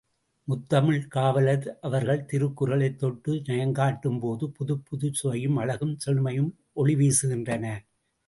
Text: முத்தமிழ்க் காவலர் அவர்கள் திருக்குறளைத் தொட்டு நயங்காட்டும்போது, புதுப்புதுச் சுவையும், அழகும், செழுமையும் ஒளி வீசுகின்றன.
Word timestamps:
முத்தமிழ்க் 0.47 1.07
காவலர் 1.07 1.77
அவர்கள் 1.81 2.23
திருக்குறளைத் 2.25 2.95
தொட்டு 2.95 3.33
நயங்காட்டும்போது, 3.35 4.47
புதுப்புதுச் 4.59 5.13
சுவையும், 5.13 5.57
அழகும், 5.57 5.97
செழுமையும் 5.97 6.51
ஒளி 6.73 6.95
வீசுகின்றன. 6.95 7.65